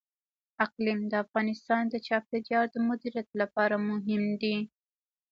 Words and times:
اقلیم 0.65 0.99
د 1.11 1.13
افغانستان 1.25 1.83
د 1.89 1.95
چاپیریال 2.07 2.65
د 2.71 2.77
مدیریت 2.87 3.29
لپاره 3.41 3.75
مهم 3.89 4.23
دي. 4.41 4.57